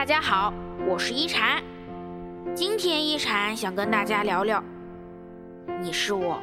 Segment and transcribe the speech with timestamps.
[0.00, 0.50] 大家好，
[0.88, 1.62] 我是一禅。
[2.54, 4.64] 今天一禅想跟大家聊聊，
[5.78, 6.40] 你是我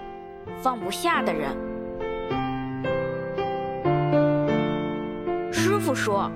[0.62, 1.50] 放不下的人。
[5.52, 6.32] 师傅说，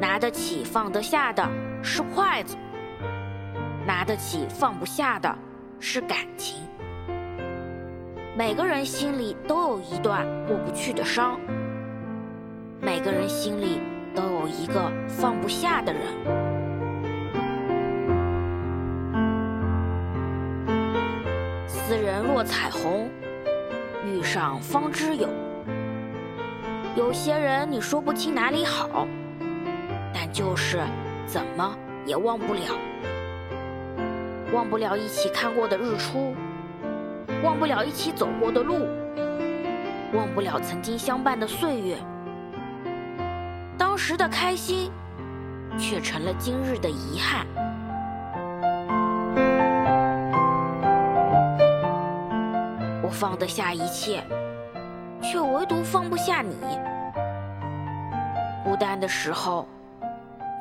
[0.00, 1.44] 拿得起放得下的
[1.82, 2.56] 是筷子，
[3.84, 5.36] 拿得起放不下的
[5.80, 6.62] 是感情。
[8.38, 11.36] 每个人心里都有一段过不去的伤，
[12.80, 13.80] 每个人心里
[14.14, 16.02] 都有一个放不下的人。
[21.66, 23.08] 斯人若彩虹，
[24.06, 25.28] 遇上方知有。
[26.96, 29.06] 有些人你说不清哪里好，
[30.12, 30.80] 但就是
[31.26, 32.60] 怎么也忘不了，
[34.52, 36.34] 忘不了一起看过的日出。
[37.42, 38.86] 忘不了一起走过的路，
[40.12, 41.96] 忘不了曾经相伴的岁月。
[43.92, 44.90] 当时的开心，
[45.78, 47.46] 却成了今日的遗憾。
[53.02, 54.24] 我放得下一切，
[55.20, 56.56] 却唯独放不下你。
[58.64, 59.68] 孤单的时候，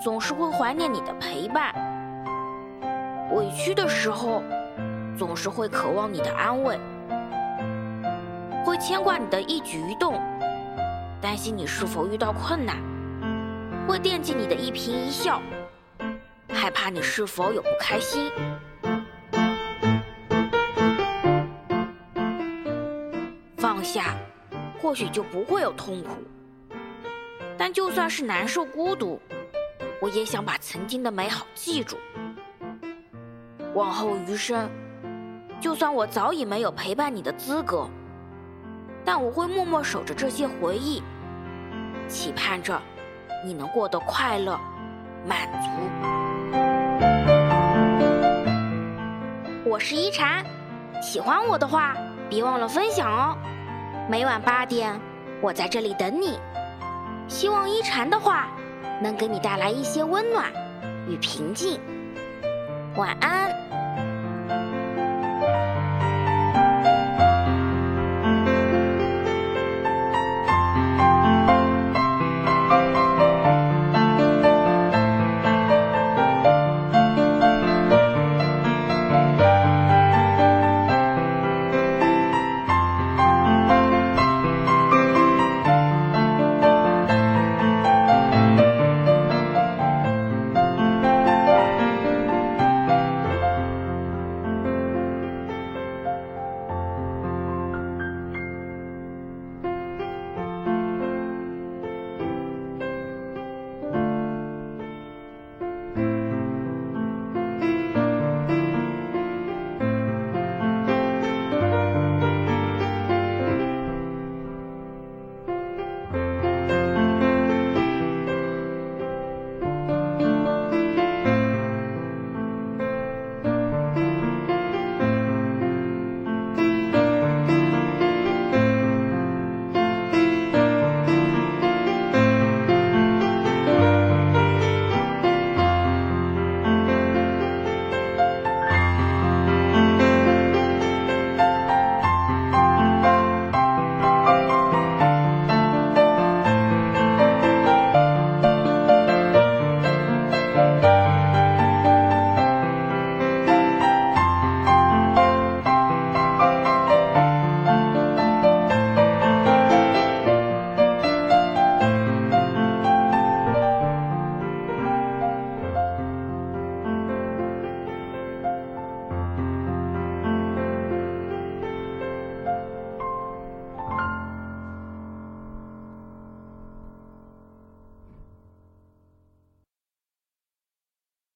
[0.03, 1.73] 总是会怀念你的陪伴；
[3.34, 4.44] 委屈的时候，
[5.17, 6.78] 总是会渴望你的安慰，
[8.66, 10.19] 会牵挂你的一举一动，
[11.22, 12.75] 担心你是否遇到困难，
[13.92, 15.42] 会惦记你的一颦一笑，
[16.47, 18.31] 害怕你是否有不开心。
[23.58, 24.16] 放下，
[24.80, 26.12] 或许就不会有痛苦，
[27.58, 29.22] 但就算是难受孤独，
[30.00, 31.97] 我也想把曾经的美好记住，
[33.73, 34.69] 往后余生。
[35.59, 37.89] 就算我早已没有陪伴你的资格，
[39.03, 41.03] 但我会默默守着这些回忆，
[42.08, 42.81] 期盼着
[43.44, 44.60] 你能过得快乐、
[45.26, 45.70] 满足。
[49.66, 50.46] 我是一禅，
[51.02, 51.96] 喜欢我的话
[52.30, 53.38] 别忘了分享哦。
[54.09, 55.00] 每晚八点，
[55.41, 56.40] 我在这里等你。
[57.28, 58.47] 希望一禅的话
[59.02, 60.52] 能给你带来一些温暖
[61.08, 61.80] 与平静。
[62.96, 63.50] 晚安。